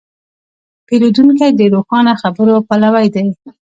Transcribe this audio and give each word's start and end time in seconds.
پیرودونکی 0.87 1.49
د 1.55 1.61
روښانه 1.73 2.13
خبرو 2.21 2.55
پلوی 2.67 3.07
دی. 3.15 3.27